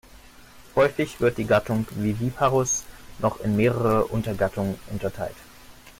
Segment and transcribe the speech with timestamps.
[0.75, 2.85] Häufig wird die Gattung "Viviparus"
[3.19, 5.35] noch in mehrere Untergattungen unterteilt.